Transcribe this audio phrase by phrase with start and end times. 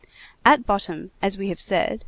[0.43, 1.99] At bottom, as we have said, M.